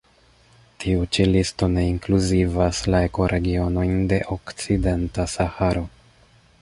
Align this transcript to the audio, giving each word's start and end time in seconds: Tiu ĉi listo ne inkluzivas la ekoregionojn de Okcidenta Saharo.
Tiu 0.83 1.03
ĉi 1.17 1.25
listo 1.33 1.67
ne 1.73 1.83
inkluzivas 1.89 2.79
la 2.95 3.03
ekoregionojn 3.09 3.95
de 4.15 4.21
Okcidenta 4.37 5.29
Saharo. 5.35 5.89